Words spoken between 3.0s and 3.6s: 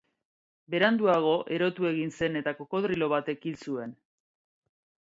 batek